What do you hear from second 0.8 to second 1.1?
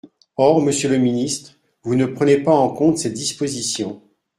le